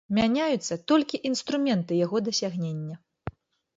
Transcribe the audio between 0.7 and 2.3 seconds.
толькі інструменты яго